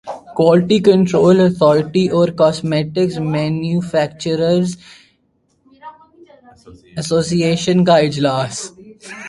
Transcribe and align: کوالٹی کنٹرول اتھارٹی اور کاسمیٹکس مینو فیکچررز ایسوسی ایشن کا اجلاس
کوالٹی 0.35 0.77
کنٹرول 0.83 1.39
اتھارٹی 1.39 2.07
اور 2.09 2.27
کاسمیٹکس 2.37 3.17
مینو 3.25 3.79
فیکچررز 3.81 4.75
ایسوسی 6.95 7.43
ایشن 7.43 7.83
کا 7.85 7.95
اجلاس 7.99 8.69